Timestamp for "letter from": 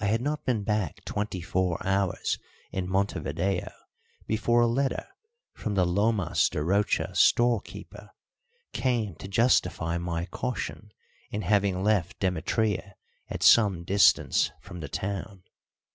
4.66-5.76